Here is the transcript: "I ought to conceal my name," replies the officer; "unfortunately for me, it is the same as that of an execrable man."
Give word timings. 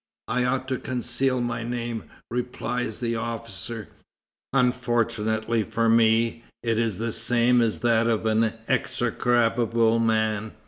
"I 0.27 0.45
ought 0.45 0.67
to 0.69 0.79
conceal 0.79 1.41
my 1.41 1.61
name," 1.61 2.05
replies 2.31 2.99
the 3.01 3.15
officer; 3.17 3.89
"unfortunately 4.51 5.61
for 5.61 5.89
me, 5.89 6.43
it 6.63 6.79
is 6.79 6.97
the 6.97 7.11
same 7.13 7.61
as 7.61 7.81
that 7.81 8.07
of 8.07 8.25
an 8.25 8.51
execrable 8.67 9.99
man." 9.99 10.53